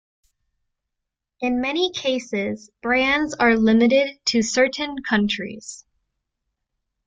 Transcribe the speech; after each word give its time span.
In 1.41 1.61
many 1.61 1.91
cases 1.91 2.71
brands 2.81 3.35
are 3.35 3.55
limited 3.55 4.17
to 4.29 4.41
certain 4.41 4.95
countries. 5.07 5.85